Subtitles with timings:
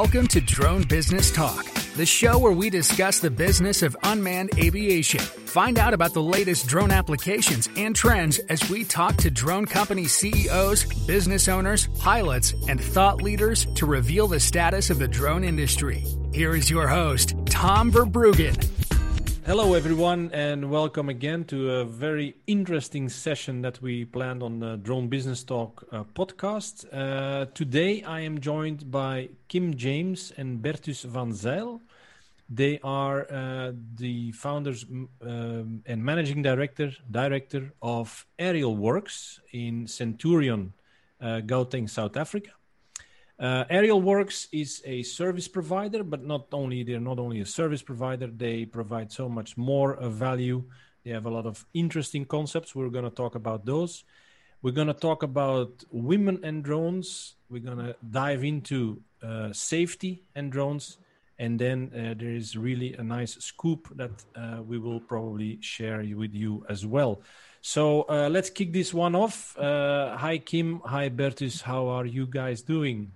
[0.00, 5.20] Welcome to Drone Business Talk, the show where we discuss the business of unmanned aviation.
[5.20, 10.04] Find out about the latest drone applications and trends as we talk to drone company
[10.04, 16.04] CEOs, business owners, pilots, and thought leaders to reveal the status of the drone industry.
[16.30, 18.85] Here is your host, Tom Verbruggen.
[19.46, 24.76] Hello, everyone, and welcome again to a very interesting session that we planned on the
[24.78, 26.84] Drone Business Talk uh, podcast.
[26.92, 31.80] Uh, today, I am joined by Kim James and Bertus van Zyl.
[32.50, 34.84] They are uh, the founders
[35.22, 40.72] um, and managing director director of Aerial Works in Centurion,
[41.20, 42.50] uh, Gauteng, South Africa.
[43.38, 47.82] Uh, Aerial Works is a service provider, but not only they're not only a service
[47.82, 50.64] provider, they provide so much more value.
[51.04, 52.74] They have a lot of interesting concepts.
[52.74, 54.04] We're going to talk about those.
[54.62, 57.36] We're going to talk about women and drones.
[57.50, 60.98] We're going to dive into uh, safety and drones.
[61.38, 66.02] And then uh, there is really a nice scoop that uh, we will probably share
[66.16, 67.20] with you as well.
[67.60, 69.56] So uh, let's kick this one off.
[69.58, 70.80] Uh, hi, Kim.
[70.86, 71.60] Hi, Bertus.
[71.60, 73.12] How are you guys doing?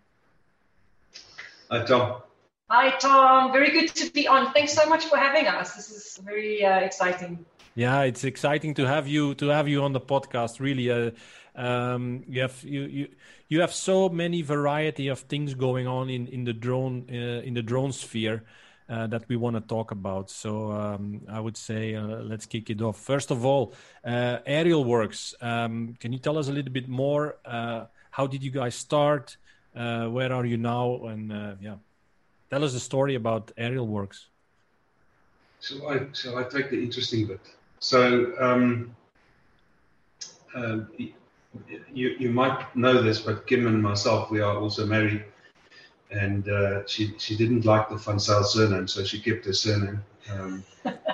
[1.71, 2.23] Hi, Tom.
[2.69, 3.53] Hi, Tom.
[3.53, 4.53] Very good to be on.
[4.53, 5.77] Thanks so much for having us.
[5.77, 7.45] This is very uh, exciting.
[7.77, 10.59] Yeah, it's exciting to have you to have you on the podcast.
[10.59, 11.13] Really, uh,
[11.55, 13.09] um, you have you you
[13.49, 17.55] you have so many variety of things going on in in the drone uh, in
[17.55, 18.43] the drone sphere.
[18.89, 20.29] Uh, that we want to talk about.
[20.29, 22.99] So um, I would say uh, let's kick it off.
[22.99, 23.73] First of all,
[24.05, 25.33] uh, Aerial Works.
[25.41, 27.37] Um, can you tell us a little bit more?
[27.45, 29.37] Uh, how did you guys start?
[29.75, 31.07] Uh, where are you now?
[31.07, 31.77] And uh, yeah,
[32.51, 34.29] tell us a story about Aerial Works.
[35.61, 37.41] So I shall I take the interesting bit.
[37.81, 38.97] So um,
[40.55, 40.79] uh,
[41.93, 45.25] you you might know this, but Kim and myself we are also married,
[46.11, 50.03] and uh, she she didn't like the Zyl surname, so she kept her surname.
[50.31, 50.65] Um,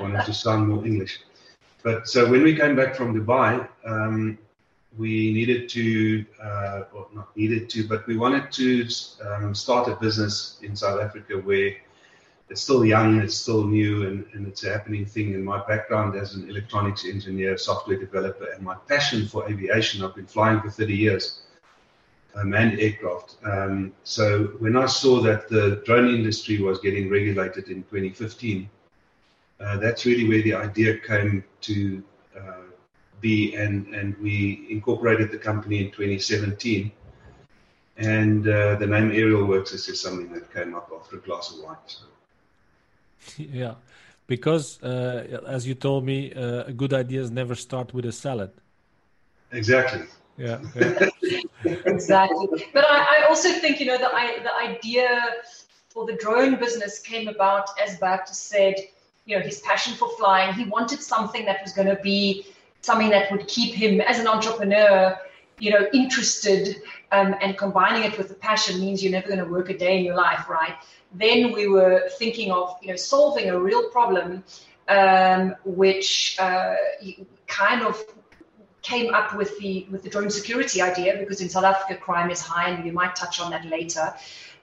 [0.00, 1.20] wanted to sound more English.
[1.82, 4.38] But so when we came back from Dubai, um,
[4.98, 8.88] we needed to, uh, well, not needed to, but we wanted to
[9.26, 11.72] um, start a business in South Africa where
[12.48, 15.34] it's still young, it's still new, and, and it's a happening thing.
[15.34, 20.14] And my background as an electronics engineer, software developer, and my passion for aviation, I've
[20.14, 21.40] been flying for 30 years,
[22.34, 23.36] uh, manned aircraft.
[23.44, 28.70] Um, so when I saw that the drone industry was getting regulated in 2015,
[29.58, 32.02] uh, that's really where the idea came to
[33.20, 36.92] be, and, and we incorporated the company in 2017.
[37.98, 41.52] And uh, the name Aerial Works is just something that came up after a glass
[41.52, 41.76] of wine.
[41.86, 42.04] So.
[43.38, 43.74] Yeah,
[44.26, 48.50] because uh, as you told me, uh, good ideas never start with a salad.
[49.50, 50.02] Exactly.
[50.36, 50.60] Yeah.
[50.76, 51.76] yeah.
[51.86, 52.66] exactly.
[52.72, 55.08] But I, I, also think you know the I, the idea
[55.88, 58.74] for the drone business came about as Bertus said.
[59.24, 60.54] You know his passion for flying.
[60.54, 62.46] He wanted something that was going to be
[62.86, 65.18] something that would keep him as an entrepreneur,
[65.58, 66.76] you know, interested
[67.12, 69.98] um, and combining it with the passion means you're never going to work a day
[69.98, 70.74] in your life, right?
[71.12, 74.44] Then we were thinking of, you know, solving a real problem,
[74.88, 76.74] um, which uh,
[77.46, 78.02] kind of
[78.82, 82.40] came up with the with the drone security idea because in South Africa crime is
[82.40, 84.14] high, and we might touch on that later.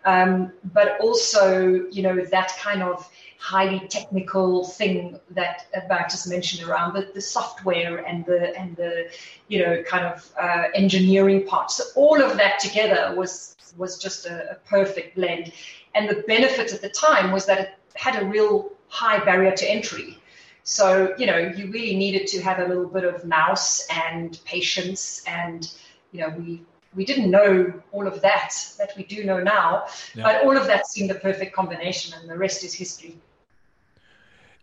[0.06, 3.10] Um, but also, you know, that kind of
[3.44, 9.12] highly technical thing that Bart just mentioned around the, the software and the and the
[9.50, 11.70] you know kind of uh, engineering part.
[11.70, 15.52] So all of that together was was just a, a perfect blend.
[15.94, 19.70] And the benefit at the time was that it had a real high barrier to
[19.70, 20.18] entry.
[20.64, 25.22] So you know you really needed to have a little bit of mouse and patience,
[25.28, 25.70] and
[26.14, 26.64] you know we
[26.96, 30.24] we didn't know all of that that we do know now, yeah.
[30.24, 33.18] but all of that seemed a perfect combination, and the rest is history.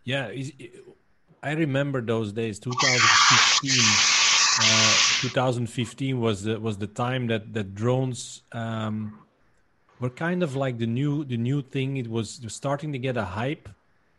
[0.03, 0.31] Yeah,
[1.43, 2.59] I remember those days.
[2.59, 4.21] 2015.
[4.59, 9.17] Uh, 2015 was the was the time that that drones um,
[9.99, 11.97] were kind of like the new the new thing.
[11.97, 13.69] It was starting to get a hype,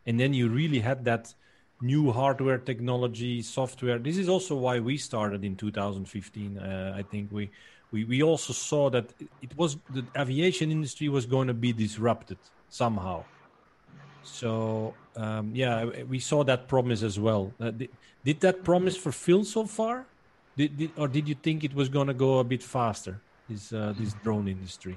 [0.06, 1.34] and then you really had that
[1.82, 3.98] new hardware technology, software.
[3.98, 6.58] This is also why we started in 2015.
[6.58, 7.50] Uh, I think we,
[7.90, 9.12] we we also saw that
[9.42, 12.38] it was the aviation industry was going to be disrupted
[12.70, 13.24] somehow.
[14.24, 17.52] So um, yeah, we saw that promise as well.
[17.60, 17.90] Uh, did,
[18.24, 20.06] did, that promise fulfill so far?
[20.56, 23.20] Did, did, or did you think it was going to go a bit faster?
[23.48, 24.96] This uh, this drone industry.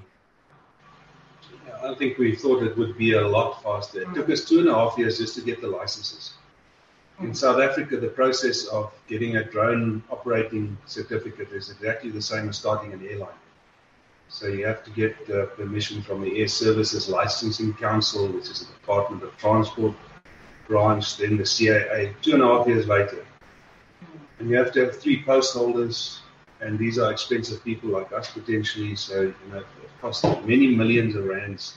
[1.82, 4.02] I think we thought it would be a lot faster.
[4.02, 6.34] It took us two and a half years just to get the licenses.
[7.20, 12.48] In South Africa, the process of getting a drone operating certificate is exactly the same
[12.48, 13.28] as starting an airline.
[14.28, 18.60] So you have to get uh, permission from the Air Services Licensing Council, which is
[18.60, 19.94] the Department of Transport
[20.66, 23.24] branch, then the CAA, two and a half years later.
[24.38, 26.20] And you have to have three post holders,
[26.60, 28.96] and these are expensive people like us potentially.
[28.96, 29.66] So you know, it
[30.00, 31.76] cost many millions of rands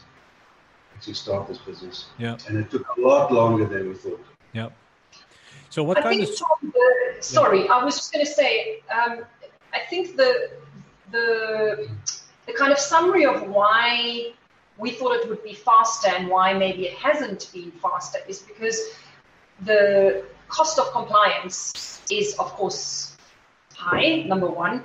[1.01, 2.07] to start this business.
[2.17, 2.37] Yeah.
[2.47, 4.23] And it took a lot longer than we thought.
[4.53, 4.69] Yeah.
[5.69, 8.81] So what I kind think of Tom, the, sorry, I was just going to say,
[8.91, 9.23] um,
[9.73, 10.51] I think the
[11.11, 11.89] the
[12.49, 14.31] the kind of summary of why
[14.77, 18.79] we thought it would be faster and why maybe it hasn't been faster is because
[19.65, 23.15] the cost of compliance is, of course,
[23.75, 24.23] high.
[24.23, 24.83] Number one.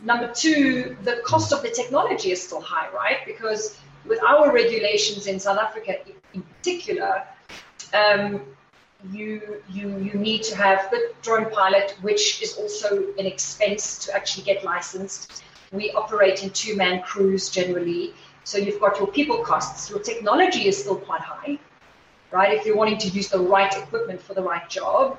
[0.00, 3.18] Number two, the cost of the technology is still high, right?
[3.24, 5.94] Because with our regulations in South Africa,
[6.34, 7.22] in particular,
[7.94, 8.42] um,
[9.10, 14.14] you you you need to have the drone pilot, which is also an expense to
[14.14, 15.42] actually get licensed.
[15.72, 18.14] We operate in two-man crews generally,
[18.44, 19.90] so you've got your people costs.
[19.90, 21.58] Your technology is still quite high,
[22.30, 22.56] right?
[22.56, 25.18] If you're wanting to use the right equipment for the right job.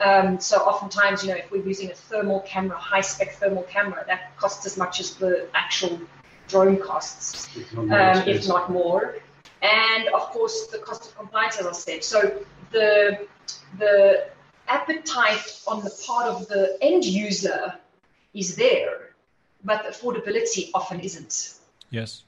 [0.00, 4.36] Um, so oftentimes, you know, if we're using a thermal camera, high-spec thermal camera, that
[4.36, 6.00] costs as much as the actual
[6.48, 9.16] drone costs, If not more um, if not more.
[9.62, 12.04] And of course, the cost of compliance, as I said.
[12.04, 13.26] So the
[13.78, 14.28] the
[14.68, 17.74] appetite on the part of the end user
[18.34, 19.07] is there,
[19.64, 21.54] but the affordability often isn't.
[21.90, 22.22] yes?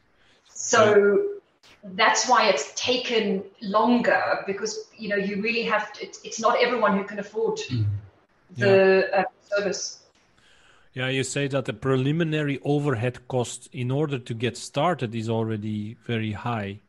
[0.53, 1.41] So
[1.83, 6.63] that's why it's taken longer because you know you really have to, it's, it's not
[6.63, 7.61] everyone who can afford
[8.57, 10.01] the uh, service.
[10.93, 15.97] Yeah, you say that the preliminary overhead cost in order to get started is already
[16.05, 16.81] very high.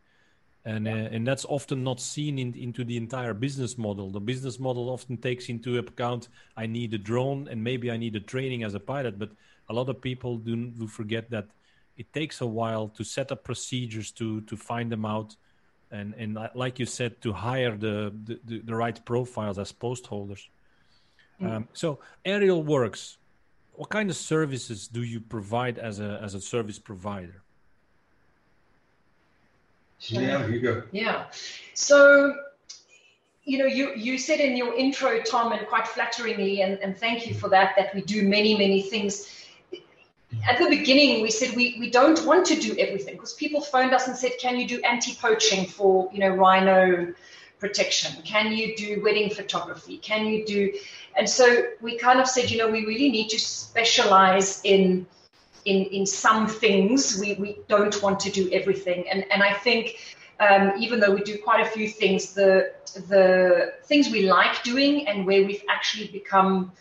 [0.64, 4.12] And, uh, and that's often not seen in, into the entire business model.
[4.12, 8.16] The business model often takes into account I need a drone and maybe I need
[8.16, 9.32] a training as a pilot, but
[9.69, 11.48] a lot of people do, do forget that
[11.98, 15.36] it takes a while to set up procedures to to find them out,
[15.92, 20.08] and and like you said, to hire the the, the, the right profiles as post
[20.08, 20.50] holders.
[21.44, 23.18] Um, so aerial works
[23.74, 27.42] what kind of services do you provide as a as a service provider
[30.00, 30.84] Yeah, you go.
[30.92, 31.25] Yeah.
[31.74, 32.36] So,
[33.44, 37.28] you know, you, you said in your intro, Tom, and quite flatteringly, and, and thank
[37.28, 39.41] you for that, that we do many, many things.
[40.48, 43.94] At the beginning, we said we, we don't want to do everything because people phoned
[43.94, 47.13] us and said, Can you do anti poaching for, you know, rhino
[47.60, 48.22] protection?
[48.24, 49.98] Can you do wedding photography?
[49.98, 50.74] Can you do.
[51.16, 55.06] And so we kind of said, you know, we really need to specialize in
[55.66, 57.19] in in some things.
[57.19, 61.22] We we don't want to do everything, and and I think um, even though we
[61.22, 62.74] do quite a few things, the
[63.07, 66.72] the things we like doing and where we've actually become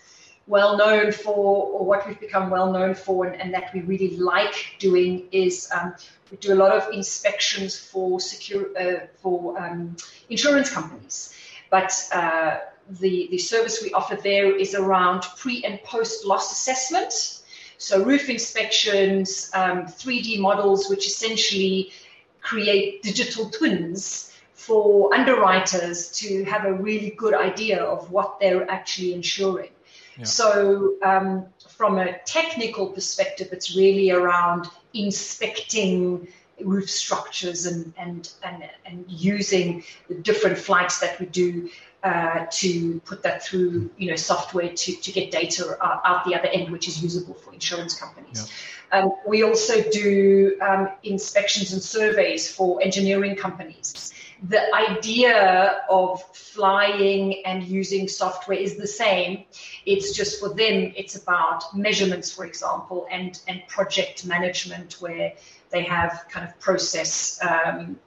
[0.47, 4.17] well known for, or what we've become well known for, and, and that we really
[4.17, 5.95] like doing is um,
[6.31, 9.97] we do a lot of inspections for secure uh, for um,
[10.29, 11.35] insurance companies,
[11.71, 11.93] but.
[12.13, 12.59] Uh,
[12.99, 17.41] the, the service we offer there is around pre and post loss assessment.
[17.79, 21.93] So, roof inspections, um, 3D models, which essentially
[22.41, 29.15] create digital twins for underwriters to have a really good idea of what they're actually
[29.15, 29.71] insuring.
[30.17, 30.25] Yeah.
[30.25, 36.29] So, um, from a technical perspective, it's really around inspecting
[36.63, 41.71] roof structures and, and, and, and using the different flights that we do
[42.03, 46.35] uh, to put that through, you know, software to, to get data out, out the
[46.35, 48.51] other end, which is usable for insurance companies.
[48.93, 54.13] Um, we also do um, inspections and surveys for engineering companies.
[54.49, 59.45] The idea of flying and using software is the same.
[59.85, 65.35] It's just for them, it's about measurements, for example, and, and project management, where
[65.71, 67.99] they have kind of process um,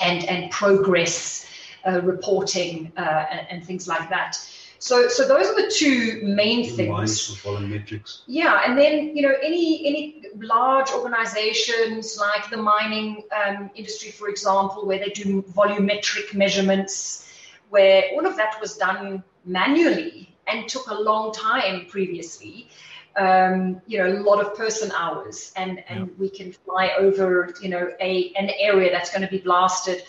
[0.00, 1.46] and, and progress
[1.86, 4.36] uh, reporting uh, and, and things like that.
[4.78, 6.90] So, so those are the two main things.
[6.90, 8.22] Lines volumetrics.
[8.26, 14.28] Yeah, and then you know any any large organizations like the mining um, industry, for
[14.28, 17.32] example, where they do volumetric measurements,
[17.70, 22.68] where all of that was done manually and took a long time previously.
[23.16, 27.70] Um, you know, a lot of person hours, and and we can fly over you
[27.70, 30.02] know a an area that's going to be blasted.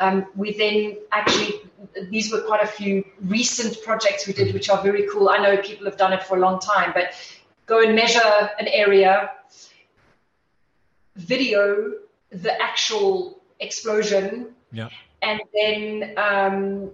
[0.00, 1.60] Um, we then actually,
[2.10, 5.28] these were quite a few recent projects we did, which are very cool.
[5.28, 7.14] I know people have done it for a long time, but
[7.66, 9.30] go and measure an area,
[11.16, 11.92] video
[12.30, 14.88] the actual explosion, Yeah.
[15.22, 16.90] and then um,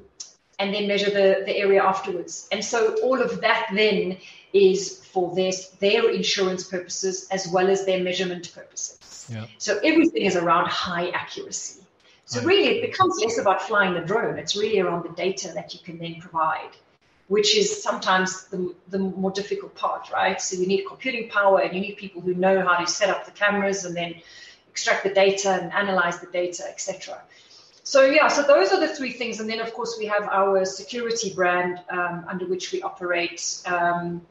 [0.59, 2.47] and then measure the, the area afterwards.
[2.53, 4.19] And so all of that then
[4.53, 9.27] is for their, their insurance purposes as well as their measurement purposes.
[9.33, 9.47] Yeah.
[9.57, 11.81] So everything is around high accuracy.
[12.31, 14.39] So really it becomes less about flying the drone.
[14.39, 16.71] It's really around the data that you can then provide,
[17.27, 20.41] which is sometimes the, the more difficult part, right?
[20.41, 23.25] So you need computing power and you need people who know how to set up
[23.25, 24.15] the cameras and then
[24.69, 27.21] extract the data and analyze the data, etc.
[27.83, 30.65] So yeah, so those are the three things, and then of course we have our
[30.65, 34.25] security brand um, under which we operate um,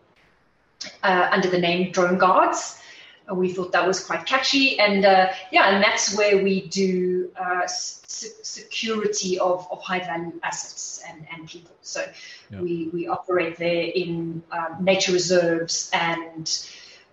[1.04, 2.82] uh, under the name Drone Guards.
[3.30, 7.32] Uh, we thought that was quite catchy, and uh, yeah, and that's where we do
[7.40, 11.76] uh, security of, of high value assets and, and people.
[11.82, 12.06] So
[12.52, 12.62] yeah.
[12.62, 16.68] we we operate there in um, nature reserves and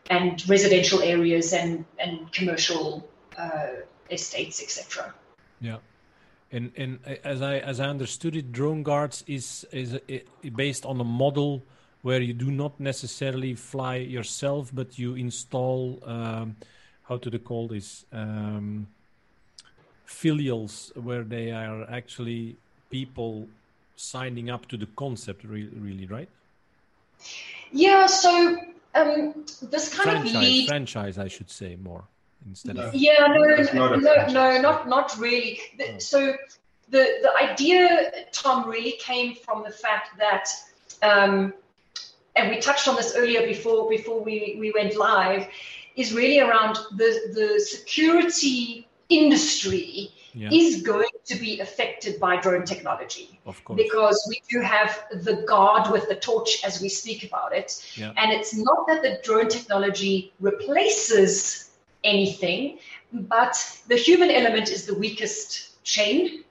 [0.08, 3.68] and residential areas and and commercial uh,
[4.10, 5.14] estates, etc.
[5.60, 5.78] Yeah.
[6.52, 9.98] And and as I as I understood it, drone guards is is
[10.54, 11.64] based on a model
[12.02, 16.56] where you do not necessarily fly yourself, but you install um,
[17.02, 18.86] how do they call this um,
[20.06, 22.56] filials where they are actually
[22.90, 23.48] people
[23.96, 25.44] signing up to the concept.
[25.44, 26.28] Really, really right?
[27.72, 28.06] Yeah.
[28.06, 28.56] So
[28.94, 32.04] um, this kind franchise, of lead franchise, I should say more
[32.46, 35.98] instead of yeah no no no, no not not really oh.
[35.98, 36.34] so
[36.90, 40.48] the the idea tom really came from the fact that
[41.02, 41.52] um,
[42.36, 45.48] and we touched on this earlier before before we, we went live
[45.96, 50.50] is really around the the security industry yeah.
[50.52, 53.40] is going to be affected by drone technology.
[53.46, 53.76] Of course.
[53.82, 57.82] Because we do have the guard with the torch as we speak about it.
[57.94, 58.12] Yeah.
[58.16, 61.70] And it's not that the drone technology replaces
[62.04, 62.78] anything,
[63.12, 63.56] but
[63.88, 66.44] the human element is the weakest chain.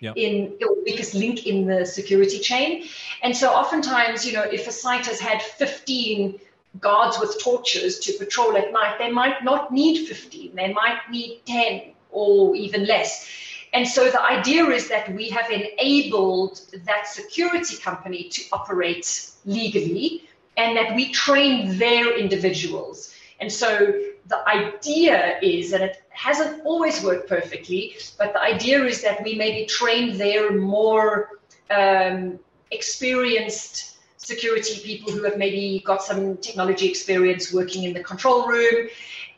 [0.00, 0.14] Yeah.
[0.16, 2.88] in the weakest link in the security chain.
[3.22, 6.40] And so oftentimes, you know, if a site has had 15
[6.80, 11.42] guards with torches to patrol at night, they might not need 15, they might need
[11.44, 13.28] 10 or even less.
[13.72, 20.28] And so the idea is that we have enabled that security company to operate legally
[20.56, 23.14] and that we train their individuals.
[23.40, 23.94] And so
[24.26, 29.34] the idea is, and it hasn't always worked perfectly, but the idea is that we
[29.36, 32.38] maybe train their more um,
[32.70, 38.88] experienced security people who have maybe got some technology experience working in the control room,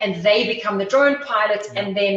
[0.00, 1.80] and they become the drone pilots, yeah.
[1.80, 2.14] and then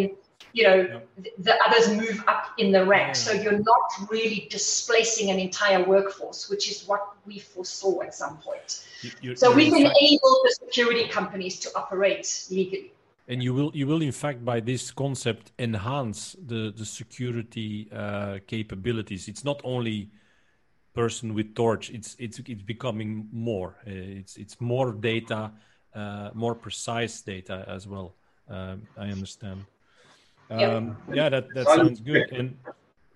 [0.54, 1.30] you know yeah.
[1.38, 3.20] the others move up in the ranks.
[3.20, 3.34] Yeah.
[3.34, 8.38] So you're not really displacing an entire workforce, which is what we foresaw at some
[8.38, 8.84] point.
[9.22, 12.95] You're, so we can enabled the security companies to operate legally.
[13.28, 18.40] And you will, you will in fact, by this concept, enhance the the security uh,
[18.46, 19.28] capabilities.
[19.28, 20.12] It's not only
[20.94, 21.90] person with torch.
[21.90, 23.78] It's it's it's becoming more.
[23.88, 25.52] Uh, it's it's more data,
[25.96, 28.14] uh, more precise data as well.
[28.48, 29.66] Um, I understand.
[30.52, 31.16] Um, yep.
[31.16, 32.32] Yeah, that that sounds good.
[32.32, 32.58] And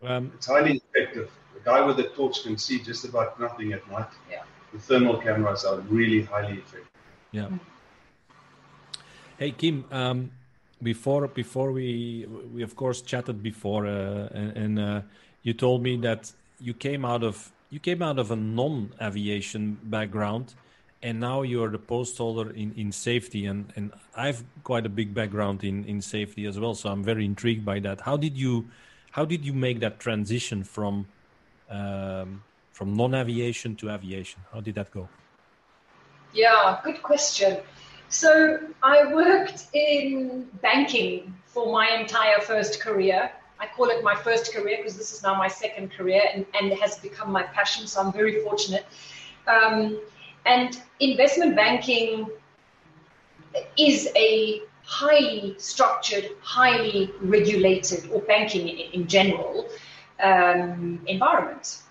[0.02, 1.30] um, it's highly effective.
[1.54, 4.10] The guy with the torch can see just about nothing at night.
[4.32, 6.88] Yeah the thermal cameras are really highly effective.
[7.32, 7.50] Yeah.
[9.40, 10.32] Hey Kim, um,
[10.84, 15.02] before before we we of course chatted before, uh, and, and uh,
[15.44, 20.56] you told me that you came out of you came out of a non-aviation background,
[21.02, 25.14] and now you're the post holder in, in safety, and, and I've quite a big
[25.14, 28.02] background in, in safety as well, so I'm very intrigued by that.
[28.02, 28.68] How did you
[29.12, 31.08] how did you make that transition from
[31.70, 32.44] um,
[32.74, 34.42] from non-aviation to aviation?
[34.52, 35.08] How did that go?
[36.34, 37.60] Yeah, good question.
[38.10, 43.32] So I worked in banking for my entire first career.
[43.60, 46.72] I call it my first career because this is now my second career and, and
[46.80, 47.86] has become my passion.
[47.86, 48.86] So I'm very fortunate.
[49.48, 50.00] Um,
[50.46, 52.30] and investment banking
[53.78, 59.68] is a highly structured, highly regulated, or banking in, in general,
[60.20, 61.84] um, environment.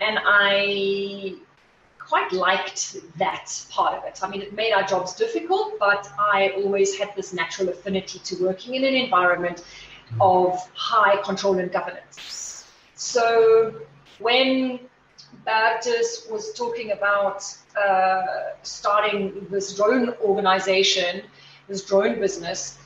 [0.00, 1.36] And I
[2.06, 4.20] quite liked that part of it.
[4.22, 8.44] I mean, it made our jobs difficult, but I always had this natural affinity to
[8.44, 9.64] working in an environment
[10.20, 12.64] of high control and governance.
[12.94, 13.74] So
[14.18, 14.80] when
[15.46, 17.44] Bertus was talking about
[17.80, 18.22] uh,
[18.62, 21.22] starting this drone organization,
[21.68, 22.78] this drone business,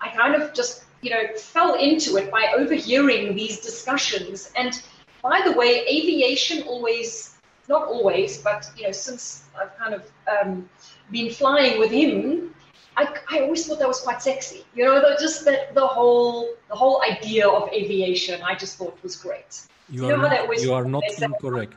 [0.00, 4.82] I kind of just, you know, fell into it by overhearing these discussions and
[5.22, 7.36] by the way, aviation always,
[7.70, 10.02] not always, but you know, since I've kind of
[10.34, 10.68] um,
[11.10, 12.52] been flying with him,
[12.96, 14.60] I, I always thought that was quite sexy.
[14.74, 19.16] You know, just that the whole the whole idea of aviation, I just thought was
[19.16, 19.52] great.
[19.88, 21.76] You, you are, know you are not incorrect.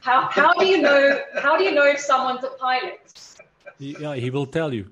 [0.00, 3.04] How, how do you know how do you know if someone's a pilot?
[3.78, 4.84] Yeah, he will tell you.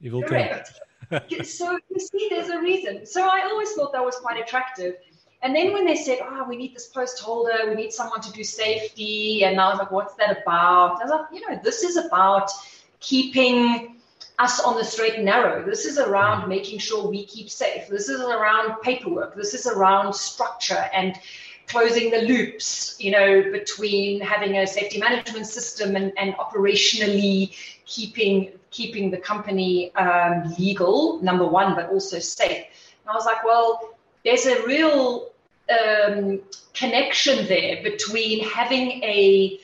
[0.00, 0.80] He will Correct.
[1.10, 1.44] tell you.
[1.58, 2.94] so you see, there's a reason.
[3.14, 4.94] So I always thought that was quite attractive.
[5.42, 8.32] And then when they said, "Oh, we need this post holder, we need someone to
[8.32, 11.84] do safety," and I was like, "What's that about?" I was like, "You know, this
[11.84, 12.50] is about
[13.00, 13.96] keeping
[14.38, 15.64] us on the straight and narrow.
[15.64, 17.88] This is around making sure we keep safe.
[17.88, 19.34] This is around paperwork.
[19.34, 21.18] This is around structure and
[21.66, 27.54] closing the loops, you know, between having a safety management system and, and operationally
[27.84, 32.64] keeping keeping the company um, legal, number one, but also safe.
[33.02, 35.27] And I was like, well, there's a real
[35.70, 36.40] um,
[36.74, 39.58] connection there between having a,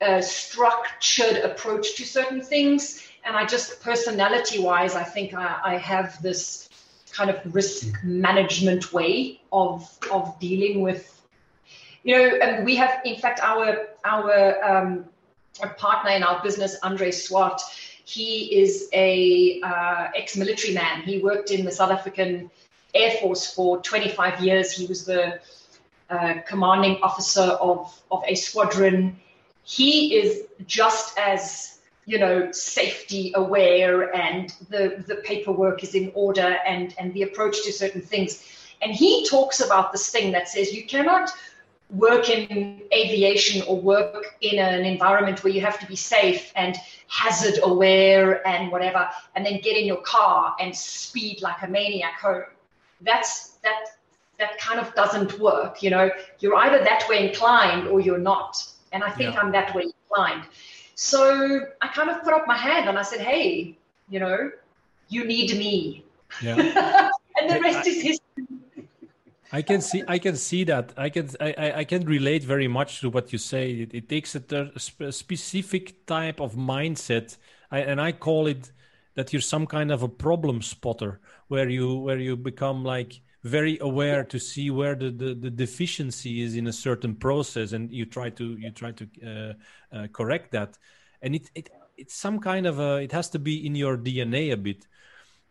[0.00, 5.76] a structured approach to certain things and I just personality wise, I think I, I
[5.78, 6.68] have this
[7.12, 11.20] kind of risk management way of of dealing with,
[12.02, 15.04] you know, and we have in fact our our um,
[15.76, 17.60] partner in our business, Andre Swart.
[18.04, 21.02] He is a uh, ex-military man.
[21.02, 22.50] He worked in the South African
[22.94, 24.72] Air Force for 25 years.
[24.72, 25.40] He was the
[26.08, 29.18] uh, commanding officer of of a squadron.
[29.62, 31.80] He is just as
[32.10, 37.62] you know, safety aware and the, the paperwork is in order and, and the approach
[37.62, 38.42] to certain things.
[38.82, 41.30] And he talks about this thing that says you cannot
[41.90, 46.76] work in aviation or work in an environment where you have to be safe and
[47.06, 52.20] hazard aware and whatever, and then get in your car and speed like a maniac
[52.20, 52.42] home.
[53.00, 53.86] That's that
[54.38, 55.82] that kind of doesn't work.
[55.82, 58.66] You know, you're either that way inclined or you're not.
[58.92, 59.40] And I think yeah.
[59.40, 60.44] I'm that way inclined.
[60.94, 63.76] So I kind of put up my hand and I said, hey,
[64.08, 64.50] you know,
[65.08, 66.04] you need me.
[66.42, 66.56] Yeah.
[67.40, 68.46] and the rest I, is history.
[69.52, 70.92] I can see, I can see that.
[70.96, 73.72] I can, I, I can relate very much to what you say.
[73.72, 77.36] It, it takes a, a, specific type of mindset,
[77.70, 78.70] I, and I call it
[79.14, 83.78] that you're some kind of a problem spotter, where you, where you become like very
[83.80, 88.04] aware to see where the, the, the, deficiency is in a certain process and you
[88.04, 90.76] try to you try to uh, uh, correct that.
[91.22, 94.52] And it, it it's some kind of a it has to be in your dna
[94.52, 94.86] a bit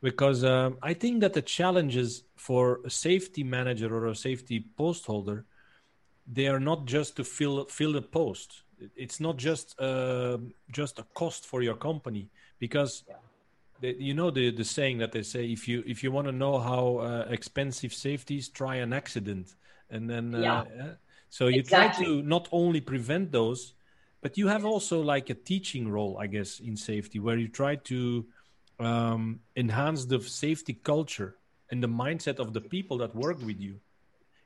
[0.02, 5.06] because um, i think that the challenges for a safety manager or a safety post
[5.06, 5.46] holder
[6.32, 8.64] they are not just to fill fill a post.
[8.96, 10.38] It's not just uh,
[10.72, 12.30] just a cost for your company
[12.60, 13.16] because yeah
[13.82, 16.60] you know the the saying that they say if you if you want to know
[16.60, 19.56] how uh, expensive safety is, try an accident,
[19.90, 20.92] and then uh, yeah.
[21.30, 22.06] so you exactly.
[22.06, 23.74] try to not only prevent those,
[24.22, 27.76] but you have also like a teaching role, I guess, in safety where you try
[27.76, 28.26] to
[28.80, 31.38] um, enhance the safety culture
[31.72, 33.80] and the mindset of the people that work with you.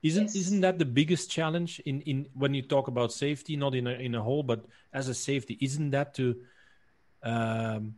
[0.04, 0.36] Isn't yes.
[0.36, 3.92] isn't that the biggest challenge in, in when you talk about safety, not in a
[3.92, 5.58] in a whole, but as a safety?
[5.62, 6.36] Isn't that to
[7.24, 7.96] um,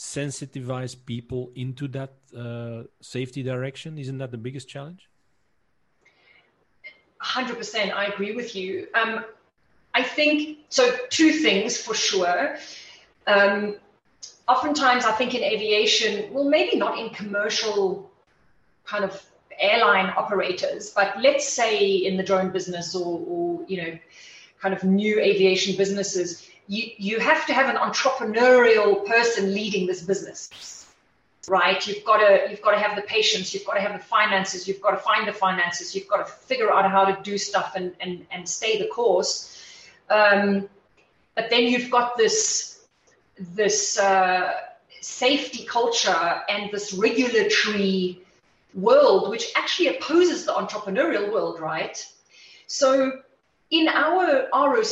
[0.00, 3.98] sensitize people into that uh, safety direction?
[3.98, 5.10] Isn't that the biggest challenge?
[7.22, 7.92] 100%.
[7.92, 8.88] I agree with you.
[8.94, 9.22] Um,
[9.92, 10.90] I think so.
[11.10, 12.56] Two things for sure.
[13.26, 13.76] Um,
[14.48, 18.10] oftentimes, I think in aviation, well, maybe not in commercial
[18.86, 19.22] kind of
[19.58, 23.98] airline operators, but let's say in the drone business or, or you know,
[24.62, 30.02] kind of new aviation businesses, you, you have to have an entrepreneurial person leading this
[30.02, 30.70] business
[31.48, 31.84] right?
[31.86, 34.68] You've got to you've got to have the patience you've got to have the finances
[34.68, 37.72] you've got to find the finances you've got to figure out how to do stuff
[37.76, 39.56] and and, and stay the course.
[40.08, 40.68] Um,
[41.34, 42.84] but then you've got this
[43.38, 44.52] this uh,
[45.00, 48.20] safety culture and this regulatory
[48.74, 52.06] world which actually opposes the entrepreneurial world right?
[52.66, 53.20] So
[53.70, 54.86] in our roc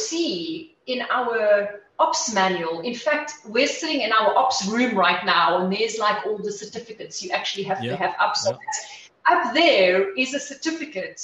[0.88, 2.80] in our ops manual.
[2.80, 6.50] In fact, we're sitting in our ops room right now, and there's like all the
[6.50, 7.92] certificates you actually have yeah.
[7.92, 8.36] to have up.
[8.36, 9.32] So yeah.
[9.32, 11.20] up there is a certificate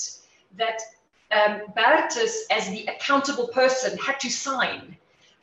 [0.57, 0.81] that
[1.33, 4.96] um, Bertus, as the accountable person, had to sign,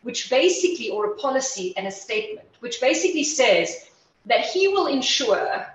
[0.03, 3.89] which basically, or a policy and a statement, which basically says
[4.27, 5.65] that he will ensure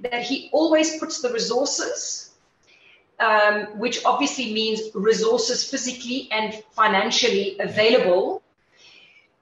[0.00, 2.33] that he always puts the resources
[3.20, 8.42] um, which obviously means resources physically and financially available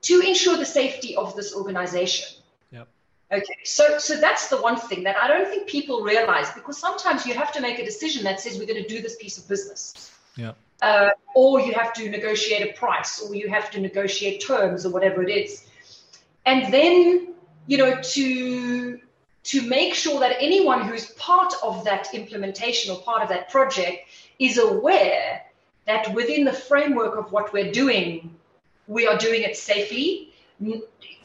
[0.02, 2.38] to ensure the safety of this organization.
[2.70, 2.88] Yep.
[3.32, 7.24] Okay, so so that's the one thing that I don't think people realize because sometimes
[7.26, 9.48] you have to make a decision that says we're going to do this piece of
[9.48, 10.12] business.
[10.36, 10.52] Yeah.
[10.80, 14.90] Uh, or you have to negotiate a price, or you have to negotiate terms, or
[14.90, 15.64] whatever it is.
[16.44, 17.34] And then
[17.66, 19.00] you know, to
[19.44, 24.08] to make sure that anyone who's part of that implementation or part of that project
[24.38, 25.42] is aware
[25.86, 28.34] that within the framework of what we're doing,
[28.86, 30.32] we are doing it safely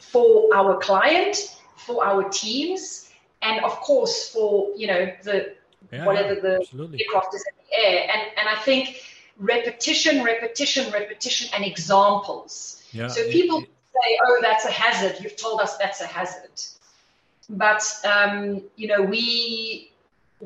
[0.00, 3.10] for our client, for our teams,
[3.42, 5.54] and of course for you know the
[5.92, 7.00] yeah, whatever the absolutely.
[7.04, 8.08] aircraft is in the air.
[8.12, 9.00] And and I think
[9.38, 12.82] repetition, repetition, repetition, and examples.
[12.92, 16.60] Yeah, so people it, say, "Oh, that's a hazard." You've told us that's a hazard,
[17.48, 19.90] but um, you know we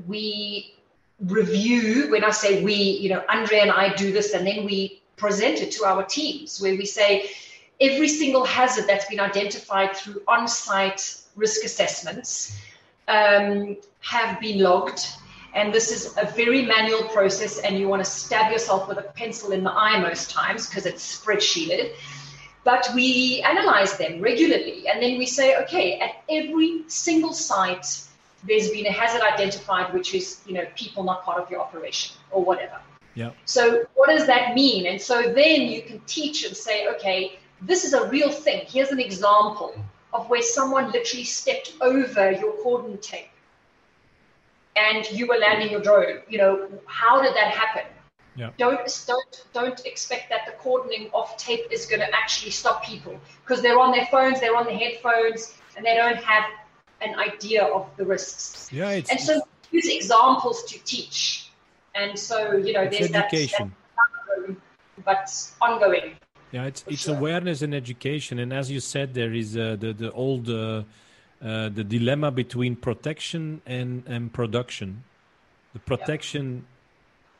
[0.07, 0.75] we
[1.21, 2.11] review.
[2.11, 5.61] When I say we, you know, Andre and I do this, and then we present
[5.61, 7.31] it to our teams, where we say
[7.81, 12.59] every single hazard that's been identified through on-site risk assessments
[13.09, 15.07] um, have been logged
[15.55, 19.03] and this is a very manual process, and you want to stab yourself with a
[19.03, 21.93] pencil in the eye most times because it's spreadsheeted.
[22.65, 27.87] But we analyze them regularly, and then we say, okay, at every single site,
[28.45, 32.17] there's been a hazard identified, which is, you know, people not part of your operation
[32.31, 32.79] or whatever.
[33.15, 33.31] Yeah.
[33.45, 34.87] So what does that mean?
[34.87, 38.65] And so then you can teach and say, okay, this is a real thing.
[38.67, 39.75] Here's an example
[40.13, 43.29] of where someone literally stepped over your cordon tape
[44.77, 46.21] and you were landing your drone.
[46.29, 47.85] You know, how did that happen?
[48.35, 48.51] Yeah.
[48.57, 53.21] Don't don't don't expect that the cordoning off tape is going to actually stop people
[53.45, 56.45] because they're on their phones, they're on their headphones, and they don't have
[57.03, 58.73] an idea of the risks.
[58.73, 61.51] Yeah, it's, and so use examples to teach.
[61.95, 63.75] And so you know, there's education.
[64.47, 64.57] that,
[65.05, 66.17] but ongoing.
[66.53, 67.17] Yeah, it's it's sure.
[67.17, 70.49] awareness and education, and as you said, there is uh, the the old.
[70.49, 70.85] Uh,
[71.43, 75.03] uh, the dilemma between protection and, and production.
[75.73, 76.67] The protection.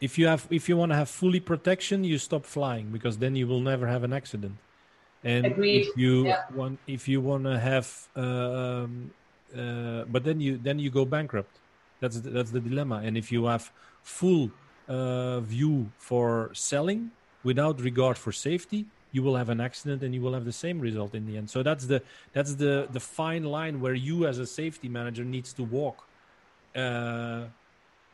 [0.07, 3.37] If you have, if you want to have fully protection, you stop flying because then
[3.37, 4.57] you will never have an accident.
[5.23, 5.87] And Agreed.
[5.87, 6.43] if you yeah.
[6.53, 7.87] want, if you want to have,
[8.17, 9.13] um,
[9.57, 11.55] uh, but then you then you go bankrupt.
[12.01, 13.03] That's the, that's the dilemma.
[13.05, 13.71] And if you have
[14.03, 14.51] full
[14.89, 17.13] uh, view for selling
[17.45, 20.81] without regard for safety, you will have an accident and you will have the same
[20.81, 24.39] result in the end so that's the that's the the fine line where you as
[24.39, 26.09] a safety manager needs to walk
[26.75, 27.43] uh,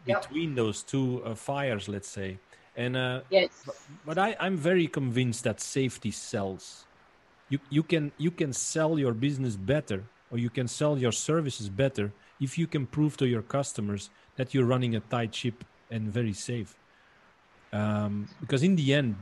[0.04, 0.56] between yep.
[0.56, 2.38] those two uh, fires let's say
[2.76, 3.50] and uh, yes.
[3.66, 6.86] but, but I, i'm very convinced that safety sells
[7.48, 11.68] you you can you can sell your business better or you can sell your services
[11.68, 16.08] better if you can prove to your customers that you're running a tight ship and
[16.08, 16.76] very safe
[17.72, 19.16] um, because in the end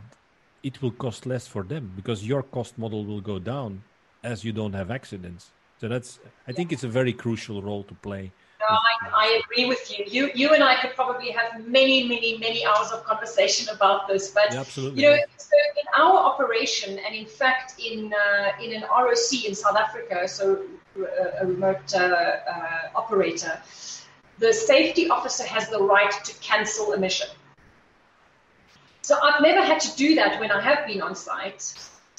[0.62, 3.82] it will cost less for them because your cost model will go down
[4.24, 5.52] as you don't have accidents.
[5.80, 8.32] So that's I think it's a very crucial role to play.
[8.68, 10.05] No, I, I, agree with you.
[10.07, 14.31] You you and I could probably have many, many, many hours of conversation about this.
[14.31, 15.02] But yeah, absolutely.
[15.02, 19.55] you know, so in our operation, and in fact, in uh, in an ROC in
[19.55, 20.62] South Africa, so
[20.98, 23.61] uh, a remote uh, uh, operator,
[24.38, 27.29] the safety officer has the right to cancel a mission.
[29.02, 31.72] So I've never had to do that when I have been on site,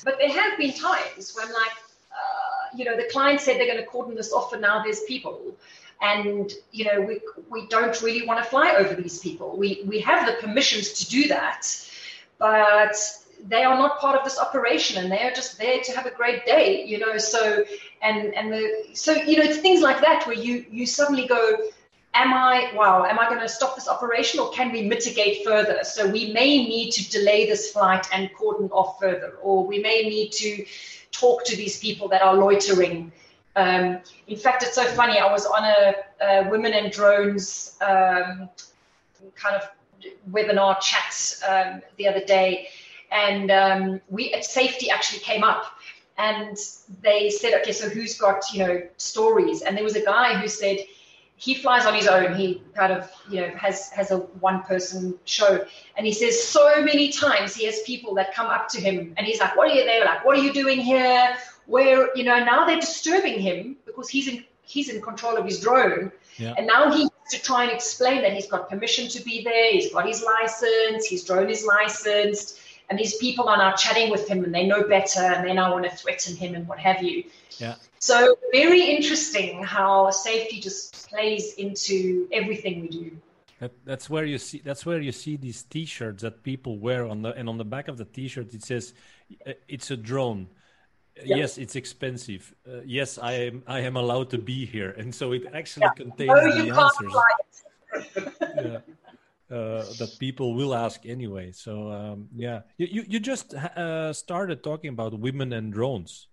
[0.06, 1.76] but there have been times when like,
[2.12, 5.02] uh, you know, the client said they're going to cordon this off and now there's
[5.02, 5.58] people.
[6.02, 9.58] And, you know, we, we don't really want to fly over these people.
[9.58, 11.68] We, we have the permissions to do that,
[12.38, 12.96] but
[13.48, 16.12] they are not part of this operation and they are just there to have a
[16.12, 17.64] great day, you know, so,
[18.02, 21.58] and, and the, so, you know, it's things like that where you, you suddenly go,
[22.14, 25.80] am I, wow, am I going to stop this operation or can we mitigate further?
[25.84, 30.04] So we may need to delay this flight and cordon off further, or we may
[30.04, 30.66] need to
[31.12, 33.12] talk to these people that are loitering.
[33.58, 35.18] Um, in fact, it's so funny.
[35.18, 38.50] I was on a, a Women and Drones um,
[39.36, 39.68] kind of
[40.32, 42.68] webinar chat um, the other day,
[43.12, 45.66] and um, we at safety actually came up
[46.20, 46.56] and
[47.02, 49.64] they said, okay, so who's got you know stories?
[49.64, 50.78] And there was a guy who said
[51.36, 52.36] he flies on his own.
[52.36, 55.66] He kind of, you know, has has a one person show,
[55.96, 59.26] and he says so many times he has people that come up to him, and
[59.26, 60.06] he's like, "What are you there?
[60.06, 61.36] Like, what are you doing here?
[61.68, 65.60] Where, you know?" Now they're disturbing him because he's in he's in control of his
[65.60, 66.56] drone, yeah.
[66.58, 69.72] and now he has to try and explain that he's got permission to be there.
[69.72, 71.08] He's got his license.
[71.08, 72.60] His drone is licensed.
[72.90, 75.74] And these people are now chatting with him and they know better and they now
[75.74, 77.26] want to threaten him and what have you.
[77.58, 77.76] Yeah.
[78.00, 83.12] So very interesting how safety just plays into everything we do.
[83.60, 87.24] That, that's where you see that's where you see these T-shirts that people wear on
[87.24, 88.94] the and on the back of the T-shirt it says
[89.68, 90.48] it's a drone.
[91.24, 91.38] Yeah.
[91.38, 92.54] Yes, it's expensive.
[92.68, 93.64] Uh, yes, I am.
[93.68, 96.04] I am allowed to be here, and so it actually yeah.
[96.04, 97.16] contains no, the answers.
[98.56, 98.80] yeah.
[99.50, 101.54] Uh, that people will ask anyway.
[101.54, 106.28] So um, yeah, you you, you just uh, started talking about women and drones.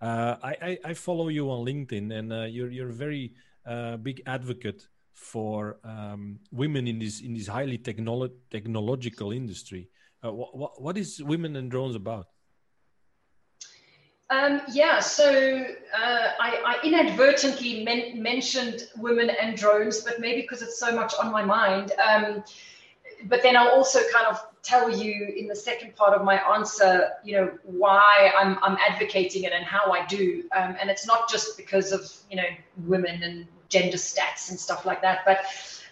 [0.00, 3.32] Uh, I, I, follow you on LinkedIn, and uh, you're you're a very
[3.66, 9.88] uh, big advocate for um, women in this in this highly technolo- technological industry.
[10.24, 12.28] Uh, what, what is women and drones about?
[14.30, 15.64] Um, yeah, so
[15.96, 21.12] uh, I, I, inadvertently men- mentioned women and drones, but maybe because it's so much
[21.22, 21.92] on my mind.
[22.02, 22.42] Um,
[23.26, 27.10] but then I'll also kind of tell you in the second part of my answer,
[27.22, 30.44] you know, why I'm, I'm advocating it and how I do.
[30.56, 32.48] Um, and it's not just because of, you know,
[32.86, 35.44] women and gender stats and stuff like that, but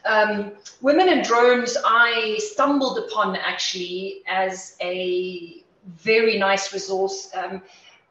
[0.05, 7.31] um, women and drones, I stumbled upon actually as a very nice resource.
[7.35, 7.63] Um,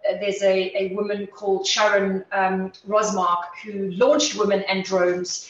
[0.03, 5.49] there's a, a woman called Sharon um, Rossmark who launched Women and Drones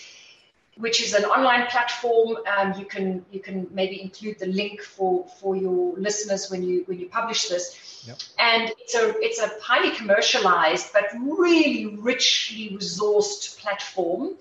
[0.77, 2.37] which is an online platform.
[2.57, 6.83] Um, you can you can maybe include the link for for your listeners when you
[6.87, 8.03] when you publish this.
[8.07, 8.17] Yep.
[8.39, 14.35] And it's a it's a highly commercialized but really richly resourced platform.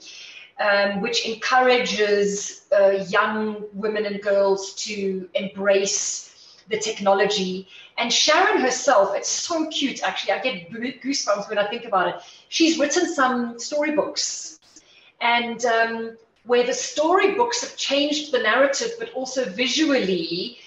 [0.58, 6.29] Um, which encourages uh, young women and girls to embrace
[6.70, 7.68] the technology.
[7.98, 10.32] And Sharon herself, it's so cute actually.
[10.32, 12.14] I get goosebumps when I think about it.
[12.48, 14.58] She's written some storybooks
[15.20, 20.58] and um, where the storybooks have changed the narrative, but also visually,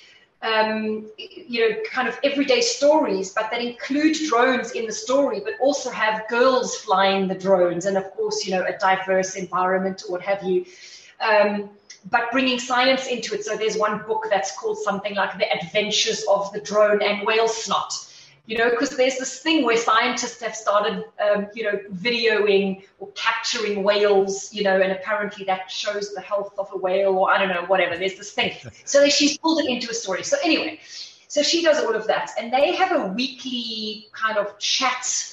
[0.42, 5.54] um, you know, kind of everyday stories, but that include drones in the story, but
[5.60, 10.12] also have girls flying the drones, and of course, you know, a diverse environment or
[10.12, 10.66] what have you.
[11.20, 11.70] Um,
[12.10, 13.46] but bringing science into it.
[13.46, 17.48] So there's one book that's called something like The Adventures of the Drone and Whale
[17.48, 17.94] Snot
[18.46, 23.10] you know, because there's this thing where scientists have started, um, you know, videoing or
[23.14, 27.38] capturing whales, you know, and apparently that shows the health of a whale or I
[27.38, 27.98] don't know, whatever.
[27.98, 28.54] There's this thing.
[28.86, 30.24] So she's pulled it into a story.
[30.24, 30.80] So anyway,
[31.28, 32.32] so she does all of that.
[32.38, 35.33] And they have a weekly kind of chat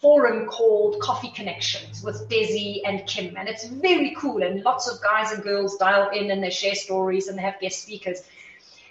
[0.00, 3.36] forum called Coffee Connections with Desi and Kim.
[3.36, 4.42] And it's very cool.
[4.42, 7.60] And lots of guys and girls dial in and they share stories and they have
[7.60, 8.22] guest speakers.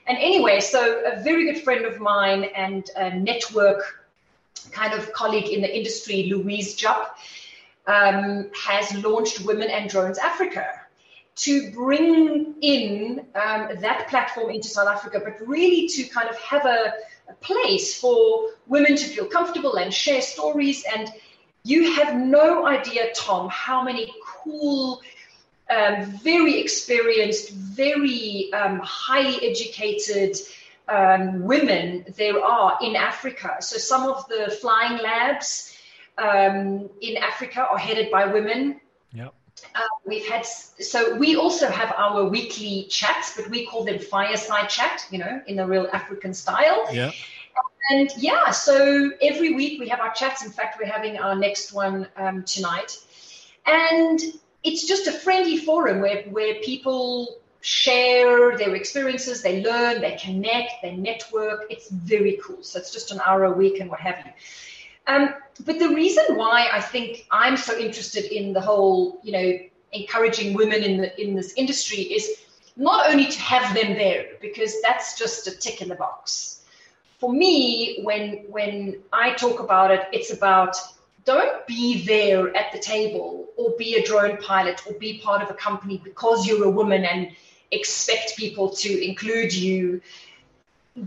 [0.06, 4.06] And anyway, so a very good friend of mine and a network
[4.72, 7.18] kind of colleague in the industry, Louise Jupp,
[7.88, 10.66] um, has launched Women and Drones Africa
[11.38, 16.66] to bring in um, that platform into South Africa, but really to kind of have
[16.66, 16.94] a,
[17.30, 20.84] a place for women to feel comfortable and share stories.
[20.96, 21.12] And
[21.64, 25.02] you have no idea, Tom, how many cool
[25.70, 30.38] um, very experienced, very um, highly educated
[30.88, 33.58] um, women there are in Africa.
[33.60, 35.78] So some of the flying labs
[36.18, 38.80] um, in Africa are headed by women.
[39.76, 44.70] Uh, we've had so we also have our weekly chats, but we call them fireside
[44.70, 45.06] chat.
[45.12, 46.88] You know, in the real African style.
[46.92, 47.12] Yeah.
[47.90, 50.44] And yeah, so every week we have our chats.
[50.44, 52.98] In fact, we're having our next one um, tonight.
[53.66, 54.20] And
[54.64, 60.74] it's just a friendly forum where, where people share their experiences, they learn, they connect,
[60.82, 61.66] they network.
[61.70, 62.62] It's very cool.
[62.62, 64.32] So it's just an hour a week and what have you.
[65.08, 65.34] Um,
[65.66, 69.60] but the reason why I think I'm so interested in the whole, you know,
[69.94, 72.30] encouraging women in the in this industry is
[72.76, 76.62] not only to have them there because that's just a tick in the box.
[77.20, 80.76] For me, when when I talk about it, it's about
[81.26, 85.50] don't be there at the table or be a drone pilot or be part of
[85.50, 87.32] a company because you're a woman and
[87.72, 90.02] expect people to include you.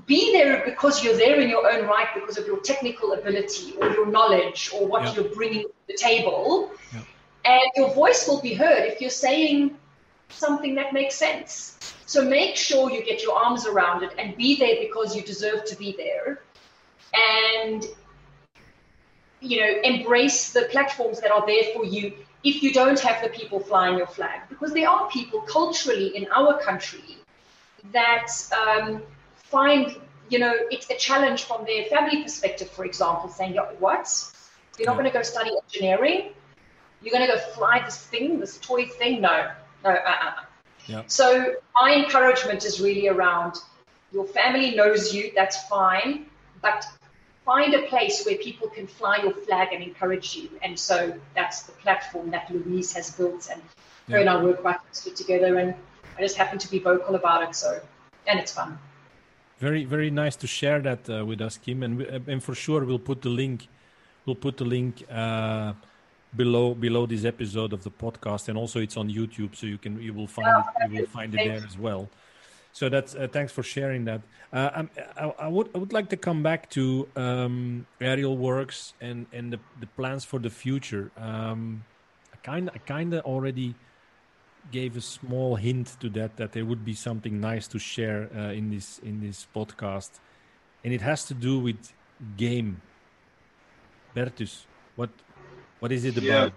[0.07, 3.91] Be there because you're there in your own right because of your technical ability or
[3.91, 6.71] your knowledge or what you're bringing to the table.
[7.45, 9.77] And your voice will be heard if you're saying
[10.29, 11.77] something that makes sense.
[12.07, 15.65] So make sure you get your arms around it and be there because you deserve
[15.65, 16.41] to be there.
[17.15, 17.85] And
[19.41, 22.13] you know, embrace the platforms that are there for you
[22.45, 24.41] if you don't have the people flying your flag.
[24.49, 27.17] Because there are people culturally in our country
[27.93, 29.03] that um,
[29.51, 29.97] find,
[30.29, 34.09] you know, it's a challenge from their family perspective, for example, saying, what?
[34.79, 35.01] You're not hmm.
[35.01, 36.33] going to go study engineering?
[37.03, 39.21] You're going to go fly this thing, this toy thing?
[39.21, 39.51] No,
[39.85, 40.43] no, uh-uh.
[40.87, 41.03] Yeah.
[41.07, 43.57] So my encouragement is really around
[44.13, 46.27] your family knows you, that's fine,
[46.63, 46.85] but
[47.45, 50.51] find a place where people can fly your flag and encourage you.
[50.63, 53.63] And so that's the platform that Louise has built, and
[54.09, 54.21] her yeah.
[54.21, 55.59] and I work quite closely together.
[55.59, 55.75] And
[56.19, 57.55] I just happen to be vocal about it.
[57.55, 57.81] So,
[58.27, 58.79] and it's fun.
[59.61, 61.83] Very, very nice to share that uh, with us, Kim.
[61.83, 63.69] And uh, and for sure, we'll put the link.
[64.25, 65.75] We'll put the link uh,
[66.35, 70.01] below below this episode of the podcast, and also it's on YouTube, so you can
[70.01, 72.09] you will find it you will find it there as well.
[72.73, 74.23] So that's uh, thanks for sharing that.
[74.51, 78.95] Uh, um, I, I, would I would like to come back to um, aerial works
[78.99, 81.11] and and the, the plans for the future.
[81.19, 81.85] Um,
[82.33, 83.75] I kind I kind of already
[84.71, 88.53] gave a small hint to that that there would be something nice to share uh,
[88.53, 90.11] in this in this podcast,
[90.85, 91.93] and it has to do with
[92.37, 92.81] game.
[94.15, 95.11] Bertus, what
[95.81, 96.53] what is it about?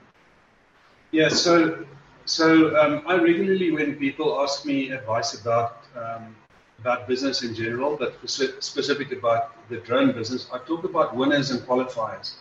[1.12, 1.86] Yeah, yeah so
[2.26, 6.36] so um, I regularly, when people ask me advice about um,
[6.80, 11.62] about business in general, but specific about the drone business, I talk about winners and
[11.62, 12.36] qualifiers.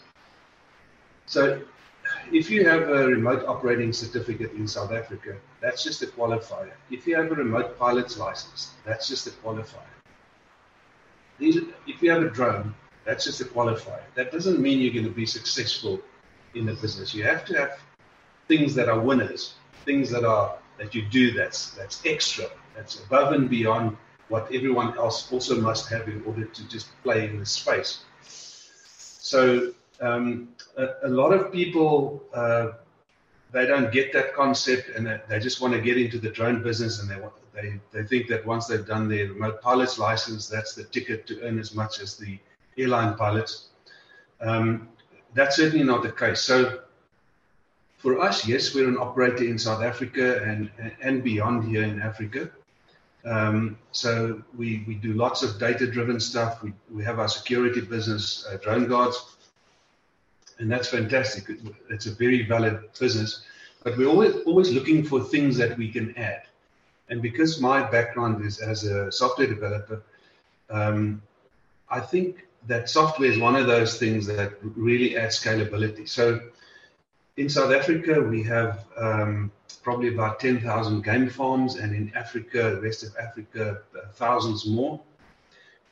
[1.26, 1.62] So,
[2.30, 6.72] if you have a remote operating certificate in South Africa, that's just a qualifier.
[6.90, 9.92] If you have a remote pilot's license, that's just a qualifier.
[11.40, 14.02] If you have a drone, that's just a qualifier.
[14.14, 16.00] That doesn't mean you're going to be successful
[16.54, 17.14] in the business.
[17.14, 17.78] You have to have
[18.46, 19.54] things that are winners
[19.84, 23.96] things that are that you do that's that's extra, that's above and beyond
[24.28, 28.04] what everyone else also must have in order to just play in the space.
[29.20, 32.72] So um, a, a, lot of people uh,
[33.52, 36.62] they don't get that concept and they, they just want to get into the drone
[36.62, 40.48] business and they want, they they think that once they've done their remote pilot's license,
[40.48, 42.38] that's the ticket to earn as much as the
[42.76, 43.68] airline pilots.
[44.40, 44.88] Um,
[45.34, 46.40] that's certainly not the case.
[46.40, 46.80] So
[47.98, 52.50] for us, yes, we're an operator in South Africa and, and beyond here in Africa.
[53.24, 56.62] Um, so we, we do lots of data driven stuff.
[56.62, 59.36] We, we have our security business, uh, Drone Guards,
[60.58, 61.44] and that's fantastic.
[61.90, 63.44] It's a very valid business,
[63.82, 66.42] but we're always, always looking for things that we can add.
[67.08, 70.02] And because my background is as a software developer,
[70.70, 71.22] um,
[71.90, 76.08] I think that software is one of those things that really adds scalability.
[76.08, 76.40] So
[77.36, 79.50] in South Africa, we have um,
[79.82, 85.00] probably about 10,000 game farms, and in Africa, the rest of Africa, uh, thousands more.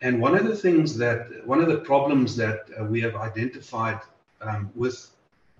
[0.02, 4.00] And one of the things that, one of the problems that uh, we have identified
[4.40, 5.10] um, with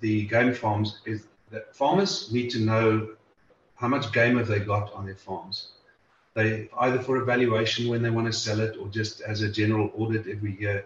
[0.00, 3.08] the game farms is that farmers need to know
[3.74, 5.72] how much game have they got on their farms.
[6.34, 9.90] They either for evaluation when they want to sell it or just as a general
[9.96, 10.84] audit every year.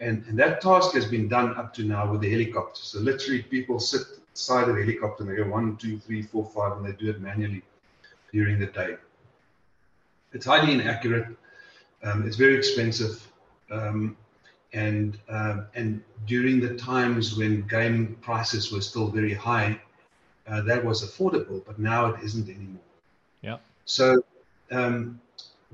[0.00, 2.80] And, and that task has been done up to now with the helicopter.
[2.80, 4.02] So literally people sit
[4.34, 7.10] side of the helicopter and they go one, two, three, four, five, and they do
[7.10, 7.62] it manually
[8.32, 8.96] during the day.
[10.32, 11.36] It's highly inaccurate.
[12.02, 13.26] Um, it's very expensive.
[13.70, 14.16] Um,
[14.72, 19.80] and uh, and during the times when game prices were still very high,
[20.46, 22.82] uh, that was affordable, but now it isn't anymore.
[23.42, 23.58] Yeah.
[23.84, 24.22] So
[24.70, 25.20] um,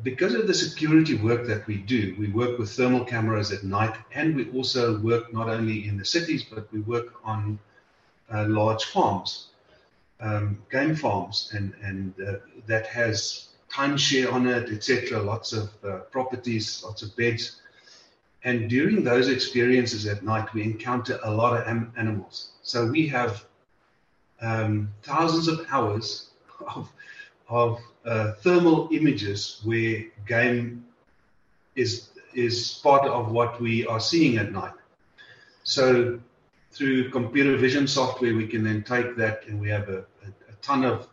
[0.02, 3.96] because of the security work that we do, we work with thermal cameras at night,
[4.12, 7.59] and we also work not only in the cities, but we work on
[8.33, 9.48] uh, large farms,
[10.20, 12.35] um, game farms, and and uh,
[12.66, 15.20] that has timeshare on it, etc.
[15.20, 17.61] Lots of uh, properties, lots of beds.
[18.44, 22.50] And during those experiences at night, we encounter a lot of am- animals.
[22.62, 23.44] So we have
[24.42, 26.30] um, thousands of hours
[26.74, 26.92] of,
[27.48, 30.85] of uh, thermal images where game
[31.74, 34.72] is is part of what we are seeing at night.
[35.62, 36.18] So
[36.72, 40.54] through computer vision software, we can then take that and we have a, a, a
[40.61, 41.09] ton of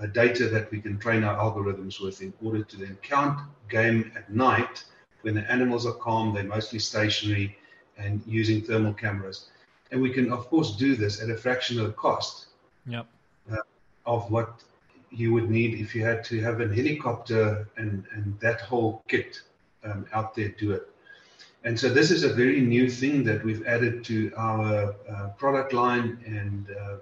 [0.00, 4.10] uh, data that we can train our algorithms with in order to then count game
[4.16, 4.84] at night
[5.22, 7.56] when the animals are calm, they're mostly stationary
[7.98, 9.48] and using thermal cameras.
[9.90, 12.46] And we can, of course, do this at a fraction of the cost
[12.86, 13.06] yep.
[13.50, 13.56] uh,
[14.04, 14.62] of what
[15.10, 19.40] you would need if you had to have a helicopter and, and that whole kit
[19.84, 20.88] um, out there do it.
[21.64, 25.72] And so this is a very new thing that we've added to our uh, product
[25.72, 26.96] line, and uh,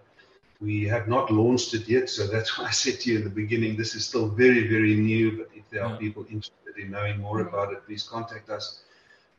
[0.60, 2.08] we have not launched it yet.
[2.08, 4.94] So that's why I said to you in the beginning, this is still very, very
[4.94, 5.36] new.
[5.38, 8.80] But if there are people interested in knowing more about it, please contact us.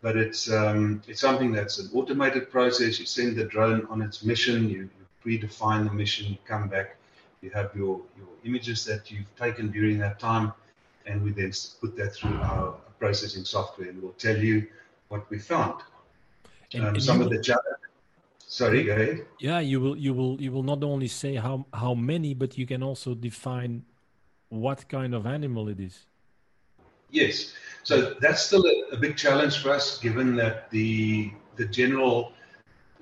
[0.01, 2.99] But it's um, it's something that's an automated process.
[2.99, 6.97] You send the drone on its mission, you, you predefine the mission, you come back,
[7.41, 10.53] you have your your images that you've taken during that time,
[11.05, 14.67] and we then put that through our processing software, and we'll tell you
[15.09, 15.81] what we found.
[16.73, 17.59] And, um, and some of the chat.
[18.39, 19.25] sorry, go ahead.
[19.39, 22.65] Yeah, you will you will you will not only say how how many, but you
[22.65, 23.83] can also define
[24.49, 26.05] what kind of animal it is.
[27.09, 32.33] Yes, so that's still a, a big challenge for us, given that the the general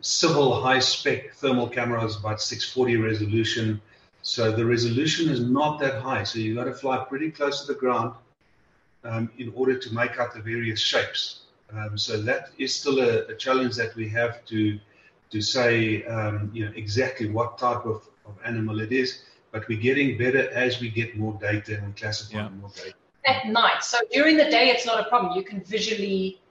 [0.02, 3.82] civil high spec thermal camera is about 640 resolution.
[4.22, 6.24] So the resolution is not that high.
[6.24, 8.14] So you've got to fly pretty close to the ground
[9.04, 11.42] um, in order to make out the various shapes.
[11.72, 14.80] Um, so that is still a, a, challenge that we have to
[15.32, 19.24] to say, um, you know, exactly what type of, of animal it is.
[19.52, 22.50] But we're getting better as we get more data and classify yeah.
[22.50, 22.94] more data.
[23.26, 23.84] At night.
[23.84, 25.34] So during the day, it's not a problem.
[25.38, 26.42] You can visually,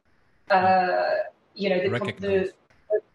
[0.50, 1.10] uh,
[1.54, 2.52] you know, the, the,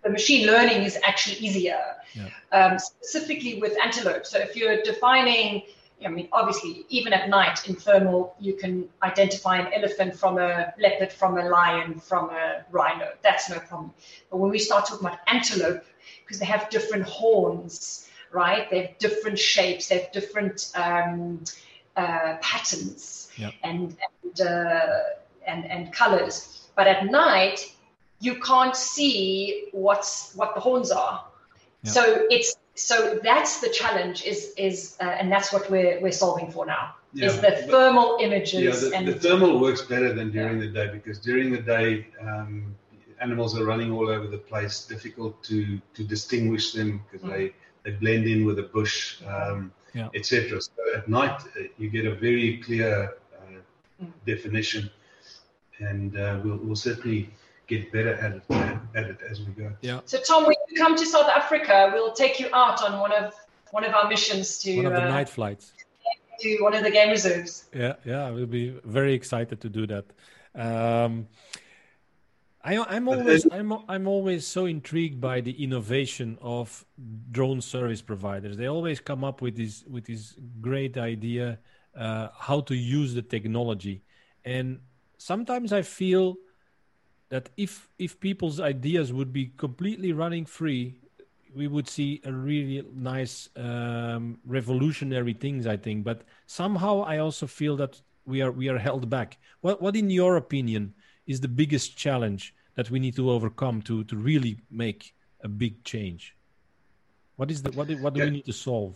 [0.04, 1.82] the, machine learning is actually easier,
[2.14, 2.30] yeah.
[2.52, 4.26] um, specifically with antelope.
[4.26, 5.64] So if you're defining,
[6.06, 10.74] I mean, obviously, even at night in thermal, you can identify an elephant from a
[10.80, 13.10] leopard, from a lion, from a rhino.
[13.24, 13.92] That's no problem.
[14.30, 15.84] But when we start talking about antelope,
[16.24, 18.70] because they have different horns, right?
[18.70, 21.44] They have different shapes, they have different um,
[21.96, 23.54] uh, patterns yep.
[23.64, 25.00] and and, uh,
[25.46, 26.70] and and colors.
[26.76, 27.72] But at night,
[28.20, 31.26] you can't see what's what the horns are.
[31.84, 31.94] Yep.
[31.94, 36.52] So it's so that's the challenge is is uh, and that's what we're we're solving
[36.52, 36.96] for now.
[37.14, 38.62] Yeah, is the thermal images.
[38.62, 40.68] Yeah, the, and, the thermal works better than during yeah.
[40.68, 42.76] the day because during the day um,
[43.20, 47.32] animals are running all over the place, difficult to to distinguish them because mm.
[47.32, 50.10] they they blend in with the bush, um, yeah.
[50.14, 50.62] etc.
[50.62, 53.16] So at night uh, you get a very clear.
[54.26, 54.90] Definition,
[55.80, 57.30] and uh, we'll we'll certainly
[57.68, 58.44] get better at it,
[58.96, 59.72] at it as we go.
[59.82, 60.02] Yeah.
[60.06, 63.34] So Tom, when you come to South Africa, we'll take you out on one of
[63.72, 65.74] one of our missions to one of the uh, night flights
[66.40, 67.66] to one of the game reserves.
[67.74, 70.06] Yeah, yeah, we'll be very excited to do that.
[70.56, 71.28] Um,
[72.64, 76.86] I, am always I'm I'm always so intrigued by the innovation of
[77.32, 78.58] drone service providers.
[78.58, 81.60] They always come up with this with this great idea
[81.98, 84.04] uh, how to use the technology,
[84.46, 84.80] and
[85.18, 86.38] sometimes I feel
[87.30, 91.02] that if if people's ideas would be completely running free,
[91.54, 95.68] we would see a really nice um, revolutionary things.
[95.68, 99.38] I think, but somehow I also feel that we are we are held back.
[99.62, 100.94] What what in your opinion?
[101.28, 105.84] is the biggest challenge that we need to overcome to to really make a big
[105.84, 106.36] change?
[107.36, 108.26] What is the what what do yeah.
[108.26, 108.96] we need to solve?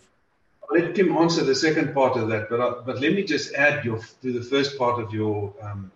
[0.72, 3.84] Let Kim answer the second part of that, but I, but let me just add
[3.84, 5.90] your to the first part of your um,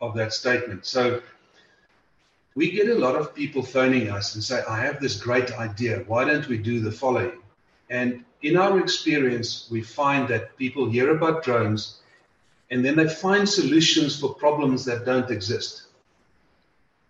[0.00, 0.86] of that statement.
[0.86, 1.22] So
[2.54, 6.04] we get a lot of people phoning us and say, "I have this great idea.
[6.06, 7.38] Why don't we do the following?"
[7.90, 12.00] And in our experience, we find that people hear about drones
[12.70, 15.84] and then they find solutions for problems that don't exist.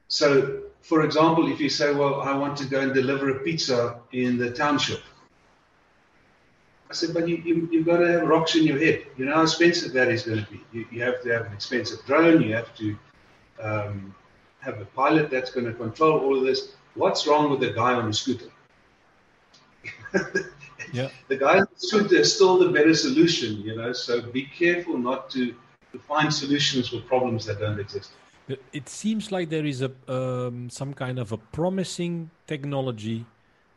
[0.08, 4.00] So, for example, if you say, Well, I want to go and deliver a pizza
[4.12, 5.00] in the township,
[6.90, 9.04] I said, But you, you, you've got to have rocks in your head.
[9.16, 10.60] You know how expensive that is going to be.
[10.72, 12.96] You, you have to have an expensive drone, you have to
[13.62, 14.14] um,
[14.60, 16.72] have a pilot that's going to control all of this.
[16.94, 18.50] What's wrong with the guy on the scooter?
[20.92, 21.08] yeah.
[21.28, 23.92] The guy on the scooter is still the better solution, you know.
[23.92, 25.54] So be careful not to,
[25.92, 28.10] to find solutions for problems that don't exist.
[28.72, 33.24] It seems like there is a um, some kind of a promising technology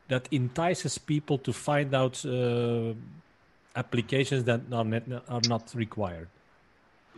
[0.07, 2.93] that entices people to find out uh,
[3.75, 6.27] applications that are not, are not required.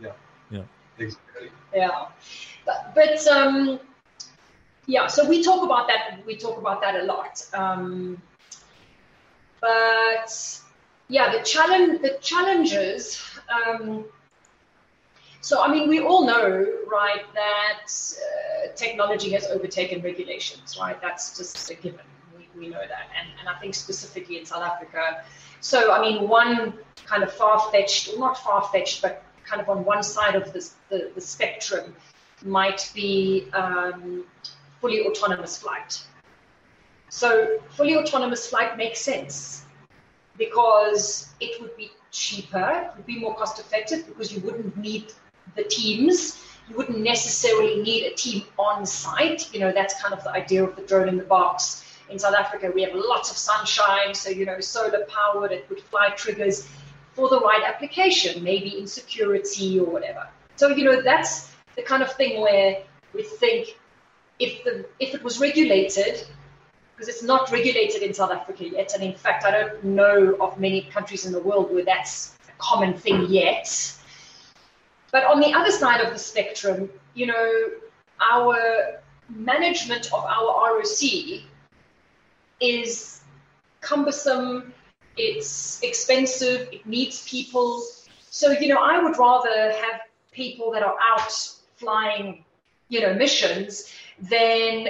[0.00, 0.12] Yeah.
[0.50, 0.62] Yeah.
[0.98, 1.50] Exactly.
[1.74, 2.06] Yeah,
[2.66, 3.80] but, but um,
[4.86, 5.06] yeah.
[5.06, 6.20] So we talk about that.
[6.26, 7.46] We talk about that a lot.
[7.54, 8.20] Um,
[9.60, 10.60] but
[11.08, 13.22] yeah, the challenge, the challenges.
[13.48, 14.04] Um,
[15.42, 21.00] so, I mean, we all know, right, that uh, technology has overtaken regulations, right?
[21.00, 22.04] That's just a given.
[22.60, 23.08] We, know that.
[23.18, 25.24] And, and I think specifically in South Africa.
[25.60, 26.74] So, I mean, one
[27.06, 30.52] kind of far fetched, well, not far fetched, but kind of on one side of
[30.52, 31.94] this, the, the spectrum
[32.44, 34.24] might be um,
[34.80, 36.02] fully autonomous flight.
[37.08, 39.64] So, fully autonomous flight makes sense
[40.38, 45.12] because it would be cheaper, it would be more cost effective because you wouldn't need
[45.56, 46.42] the teams.
[46.68, 49.52] You wouldn't necessarily need a team on site.
[49.52, 51.84] You know, that's kind of the idea of the drone in the box.
[52.10, 55.80] In South Africa, we have lots of sunshine, so, you know, solar powered, it would
[55.80, 56.68] fly triggers
[57.12, 60.28] for the right application, maybe in security or whatever.
[60.56, 62.82] So, you know, that's the kind of thing where
[63.14, 63.78] we think
[64.38, 66.26] if the if it was regulated,
[66.94, 70.58] because it's not regulated in South Africa yet, and in fact, I don't know of
[70.58, 73.68] many countries in the world where that's a common thing yet.
[75.12, 77.70] But on the other side of the spectrum, you know,
[78.20, 81.42] our management of our ROC
[82.60, 83.20] is
[83.80, 84.72] cumbersome,
[85.16, 87.82] it's expensive, it needs people.
[88.30, 90.00] So, you know, I would rather have
[90.32, 91.32] people that are out
[91.76, 92.44] flying,
[92.88, 94.88] you know, missions than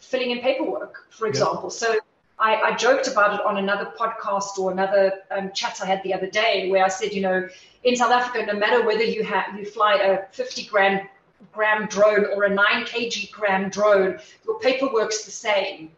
[0.00, 1.64] filling in paperwork, for example.
[1.64, 1.78] Yeah.
[1.78, 1.98] So
[2.38, 6.14] I, I, joked about it on another podcast or another um, chat I had the
[6.14, 7.48] other day where I said, you know,
[7.82, 11.08] in South Africa, no matter whether you have you fly a 50 gram
[11.52, 15.90] gram drone or a 9 kg gram drone, your paperwork's the same.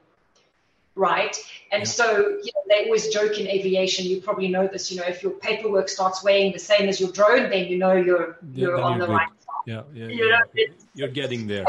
[0.94, 1.36] Right?
[1.72, 1.88] And yeah.
[1.88, 4.06] so you know, they always joke in aviation.
[4.06, 4.90] You probably know this.
[4.90, 7.92] You know, if your paperwork starts weighing the same as your drone, then you know
[7.92, 9.12] you're you're on you're the good.
[9.12, 9.64] right path.
[9.66, 10.38] Yeah, yeah, you know,
[10.94, 11.66] you're getting there.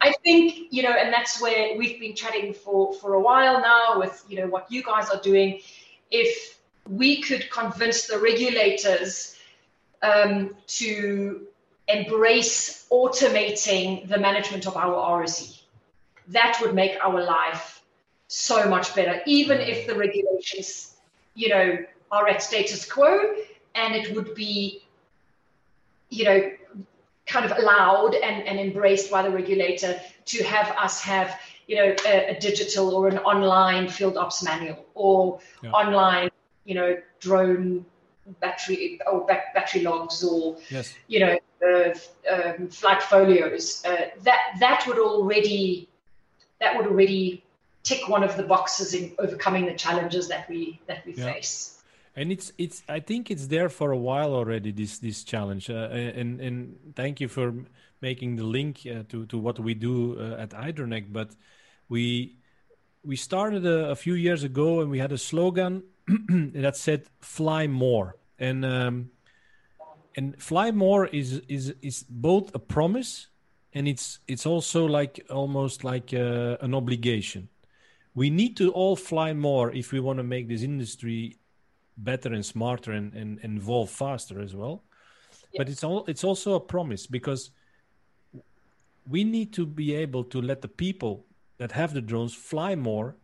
[0.00, 3.98] I think you know, and that's where we've been chatting for for a while now
[3.98, 5.60] with you know what you guys are doing.
[6.10, 6.58] If
[6.88, 9.36] we could convince the regulators
[10.02, 11.46] um, to
[11.86, 15.60] embrace automating the management of our RSE,
[16.28, 17.81] that would make our life
[18.32, 19.20] so much better.
[19.26, 20.96] Even if the regulations,
[21.34, 21.78] you know,
[22.10, 23.34] are at status quo,
[23.74, 24.84] and it would be,
[26.08, 26.50] you know,
[27.26, 31.94] kind of allowed and, and embraced by the regulator to have us have you know
[32.06, 35.70] a, a digital or an online field ops manual or yeah.
[35.70, 36.28] online
[36.64, 37.84] you know drone
[38.40, 40.94] battery or battery logs or yes.
[41.06, 41.94] you know uh,
[42.30, 45.88] um, flight folios uh, that that would already
[46.60, 47.44] that would already
[47.82, 51.32] tick one of the boxes in overcoming the challenges that we that we yeah.
[51.32, 51.82] face.
[52.14, 55.70] And it's it's i think it's there for a while already this this challenge.
[55.70, 55.88] Uh,
[56.20, 57.54] and and thank you for
[58.00, 61.30] making the link uh, to to what we do uh, at iDroneCt but
[61.88, 62.36] we
[63.04, 65.82] we started a, a, few years ago and we had a slogan
[66.54, 68.16] that said fly more.
[68.38, 69.10] And um,
[70.16, 73.28] and fly more is is is both a promise
[73.72, 77.48] and it's it's also like almost like uh, an obligation
[78.14, 81.38] we need to all fly more if we want to make this industry
[81.96, 84.82] better and smarter and, and, and evolve faster as well.
[85.52, 85.58] Yeah.
[85.58, 87.50] But it's all it's also a promise because
[89.08, 91.26] we need to be able to let the people
[91.58, 93.16] that have the drones fly more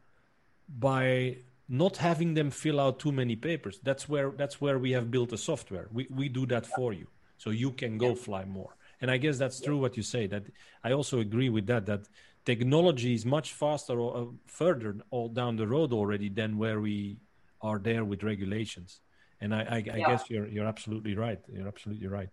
[0.68, 3.78] by not having them fill out too many papers.
[3.82, 5.88] That's where that's where we have built a software.
[5.92, 8.74] We we do that for you, so you can go fly more.
[9.00, 10.26] And I guess that's true what you say.
[10.26, 10.44] That
[10.82, 11.86] I also agree with that.
[11.86, 12.08] That
[12.44, 17.18] technology is much faster or uh, further all down the road already than where we
[17.60, 19.00] are there with regulations.
[19.40, 20.06] And I, I, I yeah.
[20.08, 21.40] guess you're you're absolutely right.
[21.52, 22.30] You're absolutely right.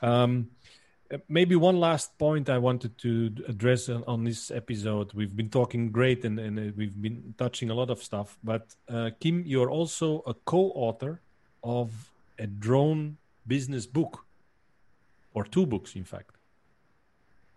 [0.00, 0.50] Um,
[1.28, 5.12] maybe one last point I wanted to address on, on, this episode.
[5.12, 8.38] We've been talking great and, and uh, we've been touching a lot of stuff.
[8.42, 11.20] But uh, Kim, you're also a co-author
[11.62, 14.24] of a drone business book,
[15.34, 16.36] or two books, in fact.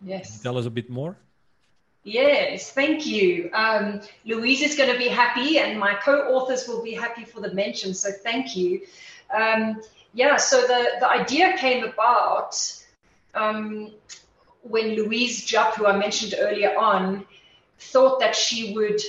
[0.02, 0.42] Yes.
[0.42, 1.16] tell us a bit more.
[2.04, 3.50] Yes, thank you.
[3.52, 7.52] Um, Louise is going to be happy, and my co-authors will be happy for the
[7.52, 7.94] mention.
[7.94, 8.82] So thank you.
[9.36, 9.82] Um,
[10.14, 12.56] yeah, so the the idea came about
[13.34, 13.92] um,
[14.62, 17.26] when Louise Jupp, who I mentioned earlier on,
[17.78, 19.00] thought that she would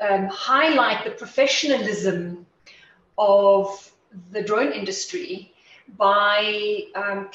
[0.00, 2.44] um, highlight the professionalism
[3.16, 3.92] of
[4.32, 5.51] the drone industry
[5.96, 7.28] by um,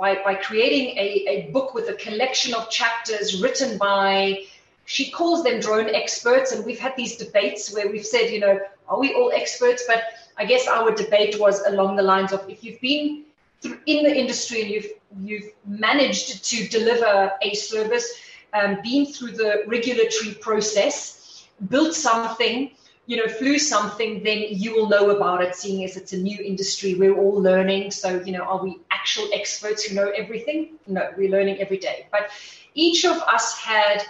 [0.00, 4.44] by, by creating a, a book with a collection of chapters written by,
[4.86, 6.52] she calls them drone experts.
[6.52, 9.84] And we've had these debates where we've said, you know, are we all experts?
[9.86, 10.02] But
[10.38, 13.24] I guess our debate was along the lines of if you've been
[13.62, 14.86] in the industry and you've
[15.22, 18.20] you've managed to deliver a service,
[18.54, 22.70] um, been through the regulatory process, built something,
[23.10, 26.38] you know, flew something, then you will know about it, seeing as it's a new
[26.44, 26.94] industry.
[26.94, 27.90] We're all learning.
[27.90, 30.78] So, you know, are we actual experts who know everything?
[30.86, 32.06] No, we're learning every day.
[32.12, 32.30] But
[32.74, 34.04] each of us had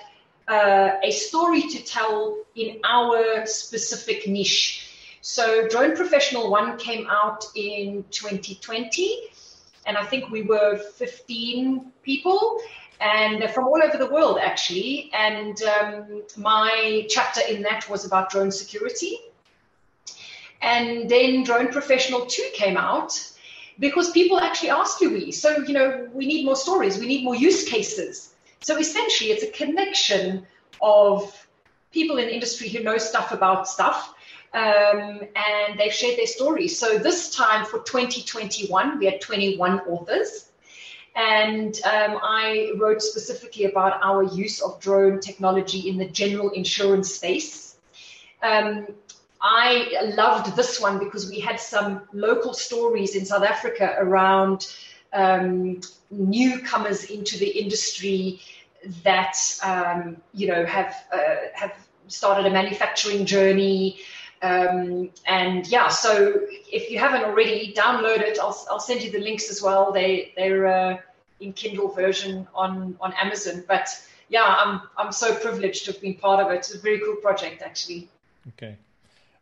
[0.48, 4.90] uh, a story to tell in our specific niche.
[5.22, 9.30] So, Drone Professional 1 came out in 2020,
[9.86, 12.60] and I think we were 15 people
[13.00, 15.10] and they're from all over the world actually.
[15.14, 19.18] And um, my chapter in that was about drone security.
[20.62, 23.18] And then Drone Professional 2 came out
[23.78, 27.34] because people actually asked Louise, so, you know, we need more stories, we need more
[27.34, 28.34] use cases.
[28.60, 30.46] So essentially, it's a connection
[30.82, 31.48] of
[31.92, 34.14] people in industry who know stuff about stuff.
[34.52, 36.76] Um, and they've shared their stories.
[36.76, 40.49] So this time for 2021, we had 21 authors.
[41.20, 47.14] And um, I wrote specifically about our use of drone technology in the general insurance
[47.14, 47.76] space.
[48.42, 48.86] Um,
[49.42, 54.74] I loved this one because we had some local stories in South Africa around
[55.12, 58.40] um, newcomers into the industry
[59.04, 61.74] that um, you know have uh, have
[62.08, 64.00] started a manufacturing journey.
[64.42, 66.40] Um, and yeah, so
[66.72, 68.38] if you haven't already, download it.
[68.38, 69.92] I'll, I'll send you the links as well.
[69.92, 70.96] They they're uh,
[71.40, 73.64] in Kindle version on on Amazon.
[73.66, 73.88] But
[74.28, 76.56] yeah, I'm I'm so privileged to have been part of it.
[76.56, 78.08] It's a very cool project, actually.
[78.48, 78.76] Okay.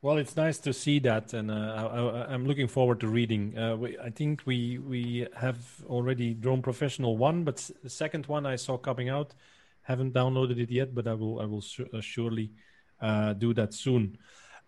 [0.00, 3.58] Well, it's nice to see that, and uh, I, am looking forward to reading.
[3.58, 8.46] Uh, we, I think we we have already Drone Professional one, but the second one
[8.46, 9.34] I saw coming out,
[9.82, 12.52] haven't downloaded it yet, but I will I will su- uh, surely
[13.00, 14.18] uh, do that soon.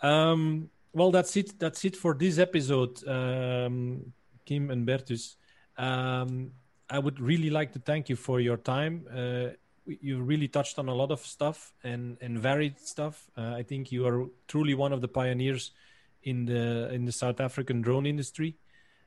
[0.02, 1.60] Um, well, that's it.
[1.60, 4.12] That's it for this episode, um,
[4.44, 5.36] Kim and Bertus.
[5.78, 6.50] Um,
[6.90, 9.06] I would really like to thank you for your time.
[9.14, 9.54] Uh,
[9.86, 13.30] you really touched on a lot of stuff and, and varied stuff.
[13.36, 15.70] Uh, I think you are truly one of the pioneers
[16.22, 18.54] in the in the South African drone industry,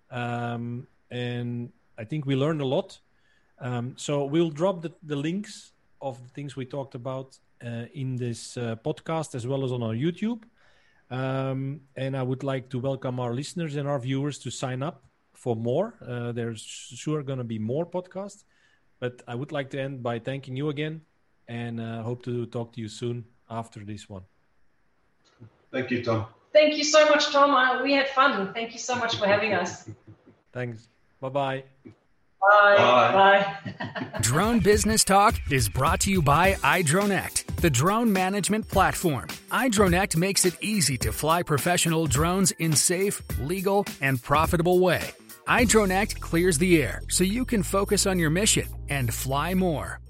[0.09, 2.99] um, and I think we learned a lot.
[3.59, 8.15] Um, so we'll drop the, the links of the things we talked about uh, in
[8.15, 10.43] this uh, podcast as well as on our YouTube.
[11.11, 15.03] Um, and I would like to welcome our listeners and our viewers to sign up
[15.43, 15.93] for more.
[16.07, 18.45] Uh, there's sure going to be more podcasts,
[19.01, 21.01] but I would like to end by thanking you again
[21.49, 24.23] and uh, hope to talk to you soon after this one.
[25.69, 26.27] Thank you, Tom.
[26.53, 27.49] Thank you so much, Tom.
[27.51, 28.53] Uh, we had fun.
[28.53, 29.89] Thank you so much for having us.
[30.53, 30.87] Thanks.
[31.19, 31.63] Bye-bye.
[31.83, 32.77] Bye.
[32.77, 33.57] Bye.
[33.69, 34.07] Bye.
[34.21, 39.27] Drone Business Talk is brought to you by iDroneCt, the drone management platform.
[39.51, 45.11] iDroneCt makes it easy to fly professional drones in safe, legal, and profitable way.
[45.47, 50.02] iDroneCt clears the air so you can focus on your mission and fly more.